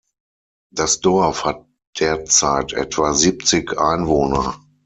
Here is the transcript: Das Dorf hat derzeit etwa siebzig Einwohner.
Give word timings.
Das 0.73 0.99
Dorf 0.99 1.45
hat 1.45 1.63
derzeit 1.99 2.73
etwa 2.73 3.13
siebzig 3.13 3.77
Einwohner. 3.77 4.59